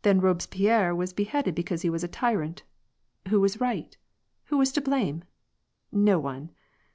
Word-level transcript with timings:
Then 0.00 0.22
Robespierre 0.22 0.94
was 0.94 1.12
beheaded 1.12 1.54
be 1.54 1.62
cause 1.62 1.82
he 1.82 1.90
was 1.90 2.02
a 2.02 2.08
tyrant. 2.08 2.62
Who 3.28 3.38
was 3.38 3.60
right? 3.60 3.94
who 4.44 4.56
was 4.56 4.72
to 4.72 4.80
blame? 4.80 5.24
No 5.92 6.18
one 6.18 6.52